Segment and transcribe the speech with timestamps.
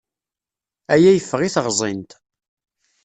[0.93, 2.11] Aya yeffeɣ i teɣẓint.